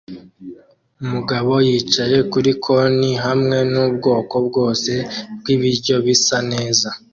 [1.03, 4.91] Umugabo yicaye kuri konti hamwe nubwoko bwose
[5.39, 6.89] bwibiryo bisa neza